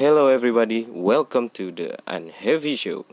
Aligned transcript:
Hello 0.00 0.32
everybody, 0.32 0.88
welcome 0.88 1.52
to 1.52 1.68
the 1.68 1.92
Unheavy 2.08 2.72
Show. 2.72 3.04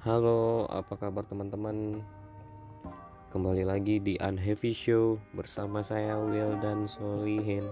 Halo, 0.00 0.64
apa 0.72 0.96
kabar 0.96 1.28
teman-teman? 1.28 2.00
Kembali 3.28 3.68
lagi 3.68 4.00
di 4.00 4.16
Unheavy 4.16 4.72
Show 4.72 5.20
bersama 5.36 5.84
saya 5.84 6.16
Will 6.16 6.56
dan 6.64 6.88
Solihin. 6.88 7.68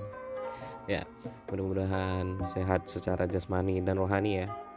Ya, 0.84 1.08
mudah-mudahan 1.48 2.44
sehat 2.44 2.84
secara 2.84 3.24
jasmani 3.24 3.80
dan 3.80 3.96
rohani 3.96 4.44
ya. 4.44 4.67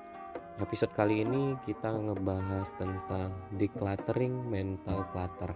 Episode 0.62 0.93
kali 0.93 1.25
ini 1.25 1.57
kita 1.66 1.89
ngebahas 1.89 2.70
tentang 2.78 3.34
decluttering 3.57 4.46
mental 4.46 5.10
clutter. 5.10 5.50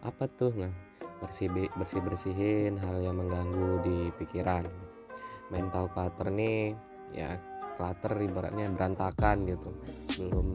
Apa 0.00 0.24
tuh? 0.24 0.56
Nah, 0.56 0.72
bersih 1.20 1.52
bersih 1.76 2.00
bersihin 2.00 2.80
hal 2.80 2.96
yang 3.04 3.20
mengganggu 3.20 3.84
di 3.84 3.98
pikiran. 4.16 4.64
Mental 5.52 5.92
clutter 5.92 6.32
nih 6.32 6.72
ya 7.12 7.36
clutter 7.76 8.16
ibaratnya 8.24 8.72
berantakan 8.72 9.44
gitu 9.44 9.68
belum 10.16 10.48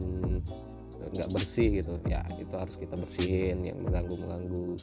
nggak 1.14 1.30
bersih 1.30 1.78
gitu 1.84 2.02
ya 2.10 2.26
itu 2.42 2.54
harus 2.58 2.74
kita 2.74 2.98
bersihin 2.98 3.62
yang 3.62 3.78
mengganggu 3.78 4.14
mengganggu 4.26 4.74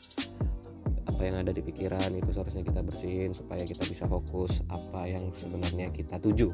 apa 1.12 1.22
yang 1.26 1.36
ada 1.44 1.52
di 1.52 1.60
pikiran 1.60 2.16
itu 2.16 2.32
seharusnya 2.32 2.64
kita 2.64 2.80
bersihin 2.80 3.36
supaya 3.36 3.68
kita 3.68 3.84
bisa 3.92 4.08
fokus 4.08 4.64
apa 4.72 5.04
yang 5.04 5.36
sebenarnya 5.36 5.92
kita 5.92 6.16
tuju 6.22 6.54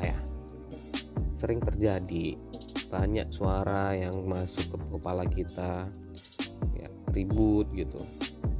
ya. 0.00 0.18
Sering 1.36 1.60
terjadi. 1.64 2.36
Banyak 2.90 3.30
suara 3.30 3.94
yang 3.94 4.26
masuk 4.26 4.74
ke 4.74 4.76
kepala 4.98 5.24
kita 5.24 5.86
ya 6.74 6.88
ribut 7.14 7.70
gitu. 7.72 8.02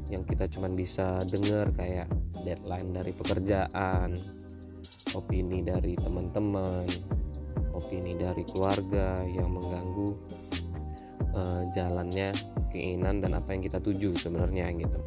Yang 0.07 0.35
kita 0.35 0.45
cuma 0.51 0.71
bisa 0.71 1.23
dengar 1.27 1.71
kayak 1.75 2.07
deadline 2.47 2.95
dari 2.95 3.13
pekerjaan 3.15 4.15
opini 5.15 5.67
dari 5.67 5.99
teman-teman, 5.99 6.87
opini 7.75 8.15
dari 8.15 8.47
keluarga 8.47 9.19
yang 9.27 9.51
mengganggu 9.51 10.11
uh, 11.35 11.63
jalannya 11.75 12.31
keinginan 12.71 13.19
dan 13.19 13.35
apa 13.35 13.55
yang 13.55 13.63
kita 13.67 13.83
tuju 13.83 14.15
sebenarnya 14.15 14.71
gitu. 14.79 14.99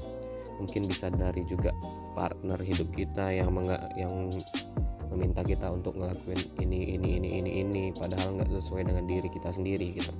Mungkin 0.60 0.88
bisa 0.88 1.10
dari 1.10 1.44
juga 1.48 1.72
partner 2.14 2.60
hidup 2.62 2.92
kita 2.94 3.32
yang 3.34 3.50
yang 3.98 4.30
meminta 5.14 5.46
kita 5.46 5.70
untuk 5.70 5.96
ngelakuin 5.96 6.42
ini 6.60 6.98
ini 6.98 7.10
ini 7.22 7.30
ini 7.40 7.52
ini 7.62 7.84
padahal 7.94 8.42
nggak 8.42 8.50
sesuai 8.50 8.90
dengan 8.90 9.06
diri 9.06 9.30
kita 9.30 9.54
sendiri 9.54 9.94
gitu. 9.96 10.14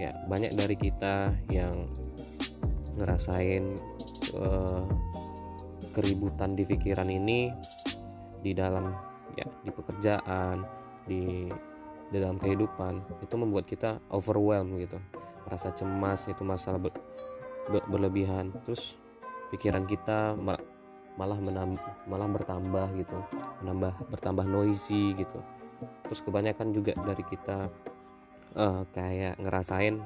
Ya 0.00 0.14
banyak 0.30 0.56
dari 0.56 0.78
kita 0.78 1.34
yang 1.52 1.90
ngerasain 2.96 3.76
uh, 4.38 4.86
keributan 5.92 6.54
di 6.54 6.64
pikiran 6.64 7.10
ini 7.10 7.50
di 8.40 8.56
dalam 8.56 8.94
ya 9.36 9.46
di 9.62 9.70
pekerjaan 9.70 10.64
di 11.04 11.50
di 12.10 12.16
dalam 12.18 12.38
kehidupan 12.42 13.22
itu 13.22 13.34
membuat 13.38 13.66
kita 13.70 14.02
overwhelmed 14.10 14.82
gitu 14.82 14.98
merasa 15.46 15.70
cemas 15.74 16.26
itu 16.26 16.42
masalah 16.42 16.78
ber, 16.78 16.94
ber, 17.70 17.82
berlebihan 17.86 18.50
terus 18.66 18.98
pikiran 19.54 19.86
kita 19.86 20.34
malah 21.20 21.36
menambah, 21.36 22.08
malah 22.08 22.28
bertambah 22.32 22.88
gitu 22.96 23.18
menambah 23.60 23.92
bertambah 24.08 24.46
noisy 24.48 25.12
gitu. 25.20 25.36
Terus 26.08 26.20
kebanyakan 26.24 26.72
juga 26.72 26.96
dari 26.96 27.20
kita 27.28 27.68
uh, 28.56 28.82
kayak 28.96 29.36
ngerasain 29.36 30.00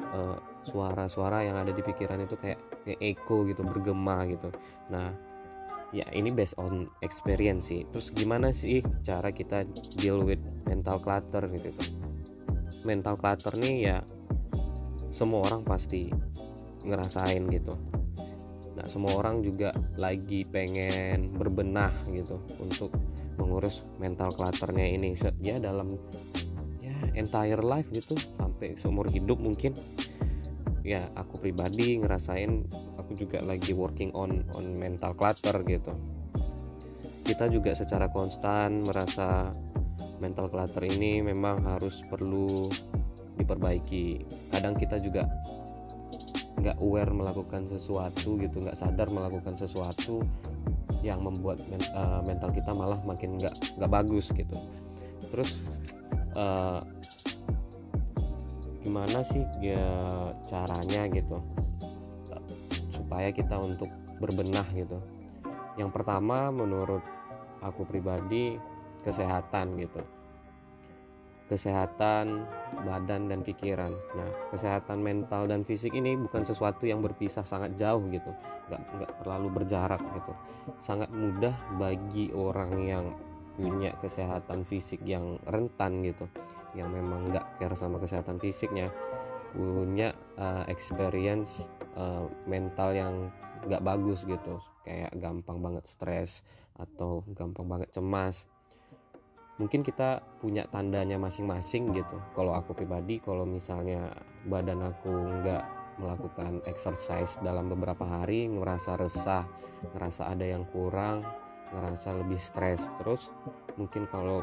eh, 0.00 0.36
suara-suara 0.64 1.40
uh, 1.40 1.44
yang 1.48 1.56
ada 1.56 1.72
di 1.72 1.80
pikiran 1.80 2.20
itu 2.24 2.36
kayak 2.36 2.60
kayak 2.84 3.00
echo 3.00 3.48
gitu 3.48 3.64
bergema 3.64 4.28
gitu. 4.28 4.52
Nah 4.92 5.08
ya 5.96 6.04
ini 6.12 6.28
based 6.28 6.60
on 6.60 6.92
experience 7.00 7.72
sih. 7.72 7.88
Terus 7.88 8.12
gimana 8.12 8.52
sih 8.52 8.84
cara 9.00 9.32
kita 9.32 9.64
deal 9.96 10.20
with 10.20 10.40
mental 10.68 11.00
clutter 11.00 11.48
gitu? 11.56 11.72
Mental 12.84 13.16
clutter 13.16 13.56
nih 13.56 13.76
ya 13.80 13.98
semua 15.08 15.48
orang 15.48 15.64
pasti 15.66 16.08
ngerasain 16.86 17.44
gitu 17.52 17.76
nah 18.80 18.88
semua 18.88 19.20
orang 19.20 19.44
juga 19.44 19.76
lagi 20.00 20.40
pengen 20.48 21.36
berbenah 21.36 21.92
gitu 22.16 22.40
untuk 22.64 22.88
mengurus 23.36 23.84
mental 24.00 24.32
clutternya 24.32 24.88
ini. 24.88 25.12
Ya 25.44 25.60
dalam 25.60 25.92
ya 26.80 26.96
entire 27.12 27.60
life 27.60 27.92
gitu 27.92 28.16
sampai 28.40 28.80
seumur 28.80 29.04
hidup 29.12 29.36
mungkin. 29.36 29.76
Ya 30.80 31.12
aku 31.12 31.44
pribadi 31.44 32.00
ngerasain 32.00 32.64
aku 32.96 33.12
juga 33.12 33.44
lagi 33.44 33.76
working 33.76 34.16
on 34.16 34.48
on 34.56 34.72
mental 34.80 35.12
clutter 35.12 35.60
gitu. 35.68 35.92
Kita 37.28 37.52
juga 37.52 37.76
secara 37.76 38.08
konstan 38.08 38.80
merasa 38.88 39.52
mental 40.24 40.48
clutter 40.48 40.88
ini 40.88 41.20
memang 41.20 41.68
harus 41.68 42.00
perlu 42.08 42.72
diperbaiki. 43.36 44.24
Kadang 44.48 44.72
kita 44.72 44.96
juga 44.96 45.28
nggak 46.60 46.76
aware 46.84 47.10
melakukan 47.10 47.66
sesuatu 47.66 48.36
gitu 48.36 48.60
nggak 48.60 48.76
sadar 48.76 49.08
melakukan 49.08 49.56
sesuatu 49.56 50.20
yang 51.00 51.24
membuat 51.24 51.56
men, 51.72 51.80
uh, 51.96 52.20
mental 52.28 52.52
kita 52.52 52.76
malah 52.76 53.00
makin 53.08 53.40
nggak 53.40 53.56
nggak 53.80 53.90
bagus 53.90 54.28
gitu. 54.36 54.56
Terus 55.32 55.50
uh, 56.36 56.80
gimana 58.80 59.24
sih 59.24 59.44
ya 59.60 59.84
caranya 60.48 61.08
gitu 61.08 61.36
upaya 63.00 63.34
kita 63.34 63.58
untuk 63.58 63.90
berbenah 64.22 64.64
gitu? 64.76 65.00
Yang 65.74 65.90
pertama 65.96 66.52
menurut 66.52 67.02
aku 67.64 67.82
pribadi 67.88 68.60
kesehatan 69.00 69.80
gitu 69.80 70.19
kesehatan 71.50 72.46
badan 72.86 73.26
dan 73.26 73.42
pikiran. 73.42 73.90
Nah 74.14 74.30
kesehatan 74.54 75.02
mental 75.02 75.50
dan 75.50 75.66
fisik 75.66 75.90
ini 75.90 76.14
bukan 76.14 76.46
sesuatu 76.46 76.86
yang 76.86 77.02
berpisah 77.02 77.42
sangat 77.42 77.74
jauh 77.74 78.06
gitu. 78.14 78.30
Nggak 78.70 78.82
nggak 78.94 79.12
terlalu 79.18 79.48
berjarak 79.50 79.98
gitu. 80.14 80.32
Sangat 80.78 81.10
mudah 81.10 81.52
bagi 81.74 82.30
orang 82.30 82.72
yang 82.86 83.04
punya 83.58 83.90
kesehatan 83.98 84.62
fisik 84.62 85.02
yang 85.02 85.36
rentan 85.44 86.06
gitu 86.06 86.24
yang 86.78 86.86
memang 86.94 87.34
nggak 87.34 87.58
care 87.58 87.74
sama 87.74 87.98
kesehatan 87.98 88.38
fisiknya 88.38 88.94
punya 89.50 90.14
uh, 90.38 90.62
experience 90.70 91.66
uh, 91.98 92.30
mental 92.46 92.94
yang 92.94 93.14
nggak 93.66 93.82
bagus 93.82 94.22
gitu. 94.22 94.62
Kayak 94.86 95.12
gampang 95.18 95.58
banget 95.58 95.84
stres 95.90 96.46
atau 96.78 97.26
gampang 97.34 97.66
banget 97.66 97.90
cemas 97.92 98.46
mungkin 99.60 99.84
kita 99.84 100.24
punya 100.40 100.64
tandanya 100.72 101.20
masing-masing 101.20 101.92
gitu. 101.92 102.16
Kalau 102.32 102.56
aku 102.56 102.72
pribadi 102.72 103.20
kalau 103.20 103.44
misalnya 103.44 104.08
badan 104.48 104.80
aku 104.88 105.12
nggak 105.12 105.64
melakukan 106.00 106.64
exercise 106.64 107.36
dalam 107.44 107.68
beberapa 107.68 108.08
hari 108.08 108.48
ngerasa 108.48 108.96
resah 108.96 109.44
ngerasa 109.92 110.32
ada 110.32 110.48
yang 110.48 110.64
kurang 110.72 111.20
ngerasa 111.76 112.16
lebih 112.24 112.40
stres 112.40 112.88
terus 112.96 113.28
mungkin 113.76 114.08
kalau 114.08 114.40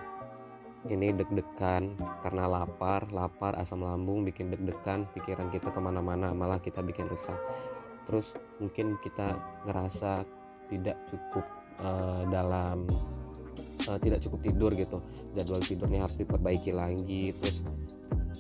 ini 0.88 1.12
deg-degan 1.12 1.98
karena 2.22 2.46
lapar 2.46 3.10
lapar 3.10 3.58
asam 3.58 3.82
lambung 3.82 4.22
bikin 4.24 4.54
deg-degan 4.54 5.10
pikiran 5.18 5.50
kita 5.50 5.74
ke 5.74 5.80
mana-mana 5.82 6.32
malah 6.32 6.62
kita 6.62 6.86
bikin 6.86 7.10
resah. 7.10 7.36
Terus 8.06 8.38
mungkin 8.62 8.96
kita 9.04 9.36
ngerasa 9.68 10.24
tidak 10.72 10.96
cukup 11.12 11.44
uh, 11.82 12.24
dalam 12.32 12.88
uh, 13.88 14.00
tidak 14.00 14.24
cukup 14.24 14.40
tidur 14.44 14.72
gitu. 14.76 15.00
Jadwal 15.34 15.64
tidurnya 15.64 16.04
harus 16.06 16.20
diperbaiki 16.20 16.72
lagi 16.76 17.34
terus 17.40 17.64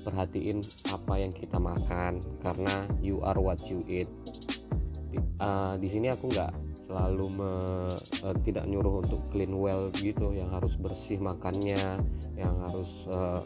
perhatiin 0.04 0.64
apa 0.88 1.14
yang 1.20 1.32
kita 1.36 1.60
makan 1.60 2.24
karena 2.40 2.88
you 3.04 3.20
are 3.24 3.40
what 3.40 3.60
you 3.68 3.84
eat. 3.88 4.08
Uh, 5.42 5.76
di 5.82 5.88
sini 5.90 6.14
aku 6.14 6.30
nggak 6.30 6.54
selalu 6.88 7.26
me, 7.42 7.52
uh, 8.24 8.36
tidak 8.48 8.64
nyuruh 8.70 9.04
untuk 9.04 9.20
clean 9.28 9.52
well 9.52 9.92
gitu 9.98 10.32
yang 10.32 10.48
harus 10.54 10.80
bersih 10.80 11.20
makannya 11.20 12.00
yang 12.40 12.56
harus 12.70 13.10
uh, 13.12 13.42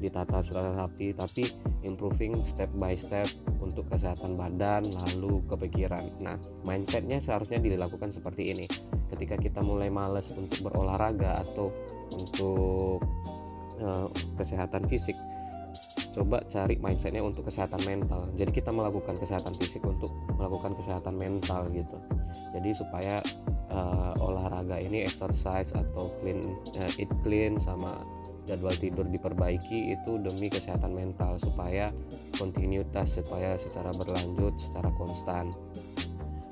ditata 0.00 0.40
secara 0.40 0.72
rapi 0.74 1.12
tapi 1.12 1.46
improving 1.84 2.32
step 2.48 2.72
by 2.80 2.96
step 2.96 3.28
untuk 3.60 3.86
kesehatan 3.92 4.34
badan 4.34 4.88
lalu 4.88 5.44
kepikiran. 5.46 6.02
Nah 6.24 6.40
mindsetnya 6.64 7.20
seharusnya 7.20 7.60
dilakukan 7.60 8.10
seperti 8.10 8.56
ini. 8.56 8.66
Ketika 9.12 9.36
kita 9.36 9.60
mulai 9.60 9.92
males 9.92 10.32
untuk 10.32 10.72
berolahraga 10.72 11.44
atau 11.44 11.68
untuk 12.16 13.04
uh, 13.84 14.08
kesehatan 14.40 14.88
fisik 14.88 15.14
coba 16.10 16.42
cari 16.42 16.74
mindsetnya 16.82 17.22
untuk 17.22 17.46
kesehatan 17.46 17.80
mental. 17.86 18.26
Jadi 18.34 18.50
kita 18.50 18.74
melakukan 18.74 19.14
kesehatan 19.14 19.54
fisik 19.54 19.86
untuk 19.86 20.10
melakukan 20.34 20.74
kesehatan 20.74 21.14
mental 21.14 21.70
gitu. 21.70 21.96
Jadi 22.50 22.70
supaya 22.74 23.22
uh, 23.70 24.12
olahraga 24.18 24.82
ini 24.82 25.06
exercise 25.06 25.70
atau 25.70 26.10
clean 26.18 26.42
uh, 26.74 26.90
eat 26.98 27.10
clean 27.22 27.62
sama 27.62 28.02
jadwal 28.50 28.74
tidur 28.74 29.06
diperbaiki 29.06 29.94
itu 29.94 30.18
demi 30.18 30.50
kesehatan 30.50 30.90
mental 30.90 31.38
supaya 31.38 31.86
kontinuitas 32.34 33.22
supaya 33.22 33.54
secara 33.54 33.94
berlanjut 33.94 34.58
secara 34.58 34.90
konstan. 34.98 35.54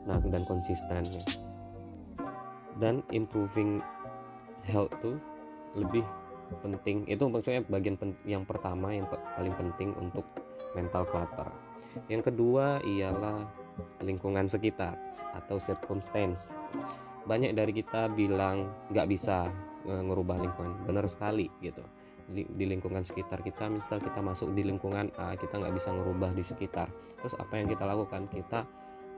Nah 0.07 0.23
dan 0.23 0.47
konsisten 0.47 1.03
dan 2.79 3.03
improving 3.11 3.83
health 4.63 4.95
tuh 5.03 5.19
lebih 5.75 6.07
penting. 6.63 7.05
Itu 7.11 7.27
maksudnya 7.29 7.67
bagian 7.67 7.99
pen, 7.99 8.15
yang 8.25 8.47
pertama 8.47 8.95
yang 8.95 9.11
paling 9.11 9.55
penting 9.59 9.93
untuk 9.99 10.25
mental 10.79 11.05
clutter. 11.11 11.51
Yang 12.07 12.33
kedua 12.33 12.79
ialah 12.87 13.43
lingkungan 14.03 14.47
sekitar 14.47 14.95
atau 15.35 15.59
circumstance. 15.59 16.55
Banyak 17.27 17.53
dari 17.53 17.75
kita 17.75 18.09
bilang 18.15 18.71
nggak 18.89 19.09
bisa 19.11 19.51
ngerubah 19.89 20.37
lingkungan. 20.39 20.85
Benar 20.85 21.09
sekali 21.09 21.49
gitu. 21.65 21.83
Di 22.29 22.65
lingkungan 22.69 23.09
sekitar 23.09 23.41
kita 23.41 23.73
misal 23.73 24.05
kita 24.05 24.21
masuk 24.21 24.53
di 24.53 24.61
lingkungan 24.61 25.09
A 25.17 25.33
kita 25.33 25.57
nggak 25.57 25.73
bisa 25.73 25.89
ngerubah 25.97 26.37
di 26.37 26.45
sekitar. 26.45 26.93
Terus 27.17 27.35
apa 27.41 27.57
yang 27.57 27.73
kita 27.73 27.89
lakukan? 27.89 28.29
Kita 28.29 28.69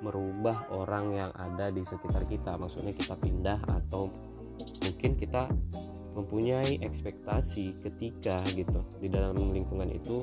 merubah 0.00 0.70
orang 0.70 1.18
yang 1.18 1.30
ada 1.34 1.74
di 1.74 1.82
sekitar 1.82 2.22
kita. 2.30 2.54
Maksudnya 2.56 2.94
kita 2.94 3.18
pindah 3.18 3.58
atau 3.66 4.06
mungkin 4.86 5.18
kita 5.18 5.50
mempunyai 6.14 6.78
ekspektasi 6.86 7.82
ketika 7.82 8.38
gitu. 8.54 8.80
Di 9.02 9.10
dalam 9.10 9.34
lingkungan 9.34 9.90
itu 9.90 10.22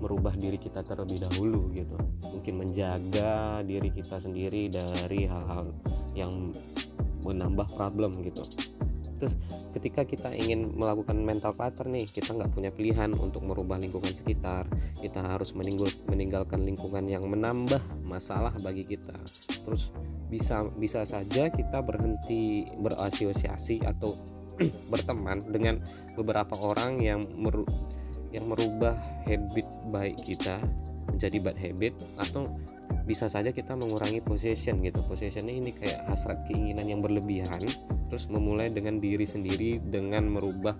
merubah 0.00 0.32
diri 0.34 0.56
kita 0.56 0.80
terlebih 0.80 1.28
dahulu 1.28 1.68
gitu. 1.76 2.00
Mungkin 2.32 2.64
menjaga 2.64 3.60
diri 3.60 3.92
kita 3.92 4.16
sendiri 4.18 4.72
dari 4.72 5.28
hal-hal 5.28 5.68
yang 6.16 6.50
menambah 7.22 7.70
problem 7.78 8.18
gitu 8.24 8.42
terus 9.22 9.38
ketika 9.70 10.02
kita 10.02 10.34
ingin 10.34 10.74
melakukan 10.74 11.14
mental 11.14 11.54
clutter 11.54 11.86
nih 11.86 12.10
kita 12.10 12.34
nggak 12.34 12.50
punya 12.50 12.74
pilihan 12.74 13.14
untuk 13.14 13.46
merubah 13.46 13.78
lingkungan 13.78 14.10
sekitar. 14.10 14.66
Kita 14.98 15.22
harus 15.22 15.54
meninggal, 15.54 15.94
meninggalkan 16.10 16.66
lingkungan 16.66 17.06
yang 17.06 17.22
menambah 17.30 17.78
masalah 18.02 18.50
bagi 18.58 18.82
kita. 18.82 19.14
Terus 19.62 19.94
bisa 20.26 20.66
bisa 20.74 21.06
saja 21.06 21.54
kita 21.54 21.86
berhenti 21.86 22.66
berasosiasi 22.82 23.86
atau 23.86 24.18
berteman 24.90 25.38
dengan 25.46 25.78
beberapa 26.18 26.58
orang 26.58 26.98
yang 26.98 27.22
meru, 27.38 27.62
yang 28.34 28.50
merubah 28.50 28.98
habit 29.22 29.70
baik 29.94 30.18
kita 30.18 30.58
menjadi 31.14 31.38
bad 31.38 31.58
habit 31.62 31.94
atau 32.18 32.50
bisa 33.06 33.30
saja 33.30 33.54
kita 33.54 33.78
mengurangi 33.78 34.18
possession 34.18 34.82
gitu. 34.82 34.98
Possessionnya 35.06 35.54
ini 35.54 35.70
kayak 35.70 36.10
hasrat 36.10 36.42
keinginan 36.50 36.90
yang 36.90 36.98
berlebihan 36.98 37.62
terus 38.12 38.28
memulai 38.28 38.68
dengan 38.68 39.00
diri 39.00 39.24
sendiri 39.24 39.80
dengan 39.80 40.28
merubah 40.28 40.76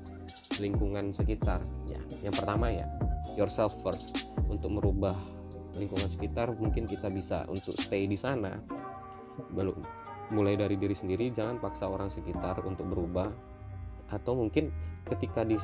lingkungan 0.60 1.16
sekitar. 1.16 1.64
Ya. 1.88 1.96
Yang 2.20 2.44
pertama 2.44 2.68
ya 2.68 2.84
yourself 3.40 3.72
first. 3.80 4.28
Untuk 4.52 4.68
merubah 4.68 5.16
lingkungan 5.80 6.12
sekitar 6.12 6.52
mungkin 6.52 6.84
kita 6.84 7.08
bisa 7.08 7.48
untuk 7.48 7.72
stay 7.80 8.04
di 8.04 8.20
sana. 8.20 8.60
Belum 9.48 9.80
mulai 10.28 10.60
dari 10.60 10.76
diri 10.76 10.92
sendiri 10.92 11.32
jangan 11.32 11.56
paksa 11.56 11.88
orang 11.88 12.12
sekitar 12.12 12.60
untuk 12.68 12.84
berubah. 12.92 13.32
Atau 14.12 14.36
mungkin 14.36 14.68
ketika 15.08 15.40
di 15.40 15.56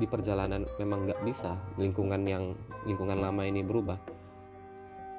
di 0.00 0.08
perjalanan 0.08 0.64
memang 0.80 1.04
nggak 1.04 1.20
bisa 1.20 1.52
lingkungan 1.76 2.24
yang 2.24 2.56
lingkungan 2.88 3.20
lama 3.20 3.44
ini 3.44 3.60
berubah 3.60 4.00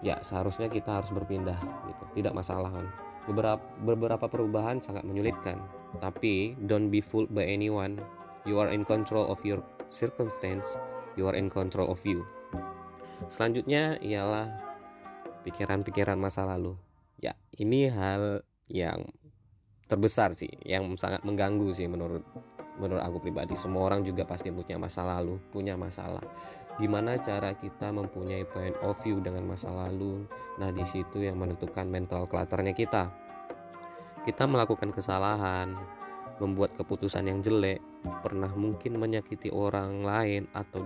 ya 0.01 0.18
seharusnya 0.25 0.65
kita 0.65 0.98
harus 0.98 1.13
berpindah 1.13 1.62
gitu. 1.86 2.04
Tidak 2.18 2.33
masalah 2.33 2.74
kan 2.74 2.89
beberapa 3.30 3.62
beberapa 3.86 4.26
perubahan 4.26 4.81
sangat 4.81 5.06
menyulitkan. 5.06 5.62
Tapi 6.02 6.58
don't 6.66 6.90
be 6.90 6.98
fooled 6.98 7.30
by 7.30 7.46
anyone. 7.46 8.02
You 8.50 8.58
are 8.58 8.74
in 8.74 8.81
control 8.81 9.30
of 9.30 9.38
your 9.46 9.62
circumstance. 9.94 10.74
You 11.14 11.30
are 11.30 11.38
in 11.38 11.54
control 11.54 11.94
of 11.94 12.02
you. 12.02 12.26
Selanjutnya 13.30 14.02
ialah 14.02 14.50
pikiran-pikiran 15.46 16.18
masa 16.18 16.50
lalu. 16.50 16.74
Ya 17.22 17.38
ini 17.54 17.86
hal 17.94 18.42
yang 18.66 19.06
terbesar 19.86 20.34
sih 20.34 20.50
yang 20.66 20.90
sangat 20.98 21.22
mengganggu 21.22 21.70
sih 21.74 21.86
menurut 21.86 22.25
menurut 22.82 23.04
aku 23.06 23.22
pribadi. 23.22 23.54
Semua 23.60 23.94
orang 23.94 24.02
juga 24.02 24.25
pasti 24.25 24.50
punya 24.50 24.82
masa 24.82 25.06
lalu 25.06 25.38
punya 25.54 25.78
masalah 25.78 26.24
gimana 26.80 27.20
cara 27.20 27.52
kita 27.52 27.92
mempunyai 27.92 28.48
point 28.48 28.74
of 28.80 28.96
view 29.04 29.20
dengan 29.20 29.44
masa 29.44 29.68
lalu? 29.68 30.24
Nah 30.58 30.72
di 30.72 30.88
situ 30.88 31.20
yang 31.20 31.36
menentukan 31.36 31.84
mental 31.86 32.26
clutternya 32.26 32.72
kita. 32.72 33.12
Kita 34.24 34.48
melakukan 34.48 34.96
kesalahan 34.96 35.76
membuat 36.40 36.72
keputusan 36.80 37.28
yang 37.28 37.44
jelek 37.44 37.84
pernah 38.24 38.48
mungkin 38.56 38.96
menyakiti 38.96 39.52
orang 39.52 40.08
lain 40.08 40.48
atau 40.56 40.80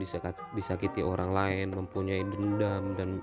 disakiti 0.57 1.05
orang 1.05 1.29
lain 1.29 1.69
mempunyai 1.69 2.25
dendam 2.25 2.97
dan 2.97 3.21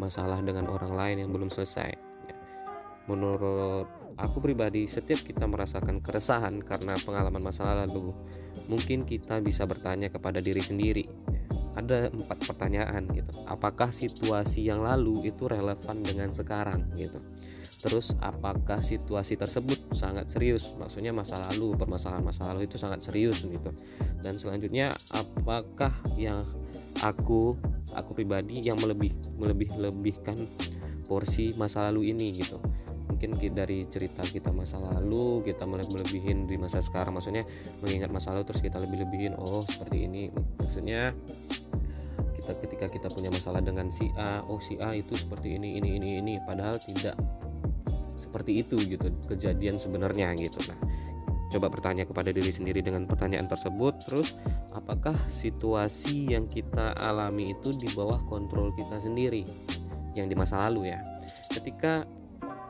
masalah 0.00 0.40
dengan 0.40 0.64
orang 0.72 0.96
lain 0.96 1.16
yang 1.22 1.30
belum 1.30 1.52
selesai. 1.52 1.92
Ya. 1.92 2.36
menurut 3.08 3.88
aku 4.16 4.40
pribadi 4.40 4.88
setiap 4.88 5.20
kita 5.24 5.44
merasakan 5.44 6.00
keresahan 6.00 6.60
karena 6.64 6.96
pengalaman 7.04 7.40
masa 7.40 7.84
lalu 7.84 8.12
mungkin 8.68 9.04
kita 9.04 9.40
bisa 9.40 9.64
bertanya 9.64 10.12
kepada 10.12 10.40
diri 10.44 10.60
sendiri 10.60 11.04
ada 11.76 12.08
empat 12.08 12.38
pertanyaan 12.46 13.04
gitu. 13.12 13.44
Apakah 13.44 13.92
situasi 13.92 14.68
yang 14.68 14.80
lalu 14.84 15.32
itu 15.34 15.44
relevan 15.50 16.00
dengan 16.00 16.32
sekarang 16.32 16.88
gitu? 16.96 17.18
Terus 17.78 18.10
apakah 18.18 18.82
situasi 18.82 19.38
tersebut 19.38 19.94
sangat 19.94 20.26
serius? 20.26 20.74
Maksudnya 20.74 21.14
masa 21.14 21.38
lalu 21.50 21.78
permasalahan 21.78 22.26
masa 22.26 22.50
lalu 22.50 22.66
itu 22.66 22.74
sangat 22.74 23.06
serius 23.06 23.46
gitu. 23.46 23.70
Dan 24.18 24.34
selanjutnya 24.34 24.98
apakah 25.14 25.94
yang 26.18 26.42
aku 26.98 27.54
aku 27.94 28.10
pribadi 28.12 28.58
yang 28.66 28.76
melebih 28.82 29.14
melebih 29.38 29.70
lebihkan 29.78 30.36
porsi 31.06 31.54
masa 31.56 31.88
lalu 31.88 32.12
ini 32.12 32.36
gitu 32.36 32.60
mungkin 33.26 33.50
dari 33.50 33.82
cerita 33.90 34.22
kita 34.22 34.54
masa 34.54 34.78
lalu 34.78 35.42
kita 35.42 35.66
mulai 35.66 35.82
melebihin 35.90 36.46
di 36.46 36.54
masa 36.54 36.78
sekarang 36.78 37.18
maksudnya 37.18 37.42
mengingat 37.82 38.14
masa 38.14 38.30
lalu 38.30 38.46
terus 38.46 38.62
kita 38.62 38.78
lebih 38.78 39.02
lebihin 39.02 39.34
oh 39.34 39.66
seperti 39.66 40.06
ini. 40.06 40.30
Maksudnya 40.62 41.10
kita 42.38 42.52
ketika 42.62 42.86
kita 42.86 43.08
punya 43.10 43.34
masalah 43.34 43.58
dengan 43.58 43.90
si 43.90 44.06
A 44.14 44.46
oh 44.46 44.62
si 44.62 44.78
A 44.78 44.94
itu 44.94 45.18
seperti 45.18 45.58
ini 45.58 45.82
ini 45.82 45.98
ini 45.98 46.22
ini 46.22 46.34
padahal 46.46 46.78
tidak 46.78 47.18
seperti 48.14 48.62
itu 48.62 48.78
gitu 48.86 49.10
kejadian 49.26 49.82
sebenarnya 49.82 50.38
gitu. 50.38 50.62
Nah 50.70 50.78
coba 51.48 51.72
bertanya 51.72 52.04
kepada 52.04 52.28
diri 52.28 52.52
sendiri 52.52 52.84
dengan 52.84 53.08
pertanyaan 53.08 53.48
tersebut 53.48 54.04
terus 54.04 54.36
apakah 54.76 55.16
situasi 55.32 56.36
yang 56.36 56.44
kita 56.44 56.92
alami 57.00 57.56
itu 57.56 57.72
di 57.72 57.88
bawah 57.96 58.20
kontrol 58.28 58.70
kita 58.76 59.00
sendiri 59.00 59.42
yang 60.12 60.28
di 60.28 60.36
masa 60.36 60.68
lalu 60.68 60.92
ya? 60.92 61.00
Ketika 61.48 62.04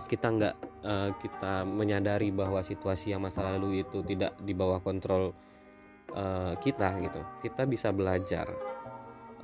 kita 0.09 0.27
nggak 0.33 0.55
uh, 0.83 1.11
kita 1.21 1.69
menyadari 1.69 2.33
bahwa 2.33 2.65
situasi 2.65 3.12
yang 3.12 3.23
masa 3.23 3.45
lalu 3.45 3.85
itu 3.85 4.00
tidak 4.03 4.35
di 4.41 4.57
bawah 4.57 4.81
kontrol 4.81 5.37
uh, 6.17 6.57
kita 6.59 6.97
gitu. 7.05 7.21
Kita 7.45 7.69
bisa 7.69 7.93
belajar 7.93 8.49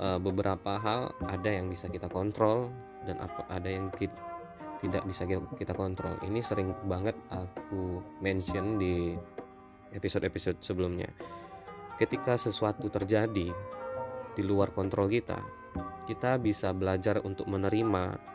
uh, 0.01 0.17
beberapa 0.17 0.81
hal 0.81 1.13
ada 1.29 1.49
yang 1.53 1.69
bisa 1.69 1.85
kita 1.87 2.09
kontrol 2.09 2.73
dan 3.05 3.21
apa 3.21 3.45
ada 3.47 3.69
yang 3.69 3.93
kita, 3.93 4.17
tidak 4.81 5.05
bisa 5.05 5.29
kita 5.29 5.73
kontrol. 5.77 6.17
Ini 6.25 6.41
sering 6.41 6.73
banget 6.89 7.13
aku 7.29 8.01
mention 8.25 8.81
di 8.81 9.13
episode-episode 9.93 10.59
sebelumnya. 10.65 11.07
Ketika 11.95 12.35
sesuatu 12.35 12.91
terjadi 12.91 13.53
di 14.35 14.43
luar 14.43 14.75
kontrol 14.75 15.07
kita 15.07 15.39
kita 16.05 16.37
bisa 16.37 16.71
belajar 16.71 17.19
untuk 17.25 17.49
menerima 17.49 18.34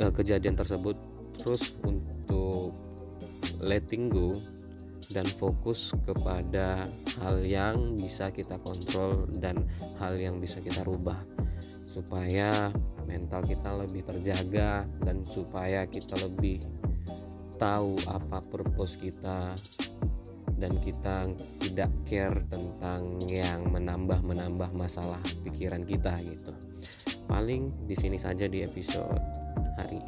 uh, 0.00 0.12
kejadian 0.12 0.56
tersebut 0.56 0.96
terus 1.36 1.76
untuk 1.84 2.72
letting 3.60 4.08
go 4.08 4.32
dan 5.12 5.24
fokus 5.38 5.94
kepada 6.02 6.88
hal 7.22 7.40
yang 7.46 7.94
bisa 7.94 8.28
kita 8.34 8.58
kontrol 8.58 9.30
dan 9.38 9.64
hal 10.02 10.18
yang 10.18 10.42
bisa 10.42 10.58
kita 10.58 10.82
rubah 10.82 11.16
supaya 11.86 12.74
mental 13.06 13.40
kita 13.46 13.70
lebih 13.72 14.02
terjaga 14.02 14.82
dan 15.06 15.22
supaya 15.22 15.86
kita 15.86 16.18
lebih 16.20 16.58
tahu 17.56 17.96
apa 18.10 18.42
purpose 18.50 19.00
kita 19.00 19.54
dan 20.56 20.72
kita 20.80 21.30
tidak 21.60 21.92
care 22.08 22.36
tentang 22.48 23.20
yang 23.28 23.68
menambah-menambah 23.68 24.72
masalah 24.72 25.20
pikiran 25.44 25.84
kita 25.84 26.16
gitu. 26.24 26.52
Paling 27.28 27.72
di 27.84 27.96
sini 27.96 28.16
saja 28.16 28.48
di 28.48 28.64
episode 28.64 29.45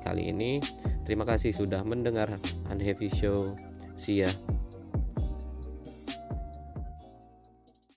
kali 0.08 0.32
ini. 0.32 0.64
Terima 1.04 1.28
kasih 1.28 1.52
sudah 1.52 1.84
mendengar 1.84 2.32
Unheavy 2.72 3.12
Show. 3.12 3.52
See 4.00 4.24
ya. 4.24 4.32